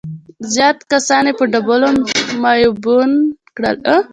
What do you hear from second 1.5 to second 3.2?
ډبولو معيوبان